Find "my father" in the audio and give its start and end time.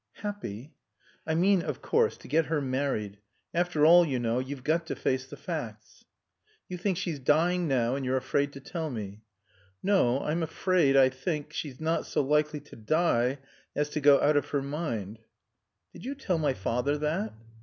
16.39-16.97